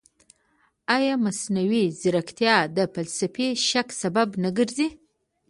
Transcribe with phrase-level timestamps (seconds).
[0.97, 4.87] ایا مصنوعي ځیرکتیا د فلسفي شک سبب نه ګرځي؟